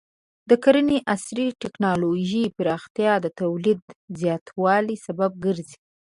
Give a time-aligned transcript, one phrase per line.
[0.49, 3.79] د کرنې د عصري ټکنالوژۍ پراختیا د تولید
[4.21, 5.77] زیاتوالي سبب ګرځي.